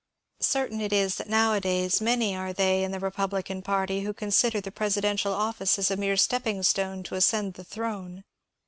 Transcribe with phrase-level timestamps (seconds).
[0.39, 4.71] Certain it is that nowadays many are they in the republican party who consider the
[4.71, 8.23] presidential office as a mere stepping stone to ascend the throne.